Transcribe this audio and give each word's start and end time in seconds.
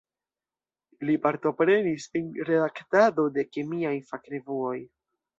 Li 1.09 1.17
partoprenis 1.25 2.07
en 2.19 2.31
redaktado 2.49 3.25
de 3.35 3.43
kemiaj 3.57 3.93
fakrevuoj. 4.13 4.77